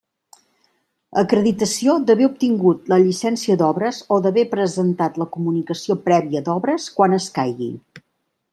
Acreditació 1.21 1.97
d'haver 2.07 2.25
obtingut 2.29 2.89
la 2.93 2.99
llicència 3.03 3.57
d'obres 3.63 3.99
o 4.15 4.19
haver 4.31 4.47
presentat 4.55 5.21
la 5.25 5.31
comunicació 5.37 5.99
prèvia 6.09 6.43
d'obres 6.49 6.89
quan 6.99 7.17
escaigui. 7.23 7.73